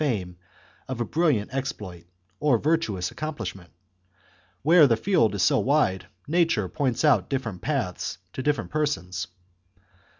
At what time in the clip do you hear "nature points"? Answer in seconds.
6.27-7.05